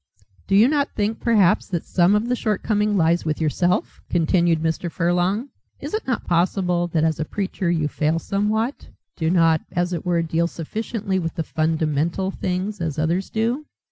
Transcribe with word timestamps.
"Do 0.47 0.55
you 0.55 0.67
not 0.67 0.95
think 0.95 1.19
perhaps 1.19 1.67
that 1.67 1.85
some 1.85 2.15
of 2.15 2.27
the 2.27 2.35
shortcoming 2.35 2.97
lies 2.97 3.23
with 3.23 3.39
yourself?" 3.39 4.01
continued 4.09 4.59
Mr. 4.59 4.89
Furlong. 4.91 5.49
"Is 5.79 5.93
it 5.93 6.07
not 6.07 6.25
possible 6.25 6.87
that 6.87 7.03
as 7.03 7.19
a 7.19 7.23
preacher 7.23 7.69
you 7.69 7.87
fail 7.87 8.17
somewhat, 8.17 8.87
do 9.15 9.29
not, 9.29 9.61
as 9.73 9.93
it 9.93 10.03
were, 10.03 10.23
deal 10.23 10.47
sufficiently 10.47 11.19
with 11.19 11.33
fundamental 11.33 12.31
things 12.31 12.81
as 12.81 12.97
others 12.97 13.29
do? 13.29 13.67